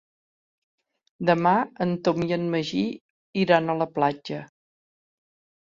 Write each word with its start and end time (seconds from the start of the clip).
Demà 1.31 1.51
en 1.85 1.93
Tom 2.07 2.25
i 2.29 2.29
en 2.37 2.47
Magí 2.55 2.81
iran 3.45 3.69
a 3.69 3.77
la 3.83 3.89
platja. 3.99 4.41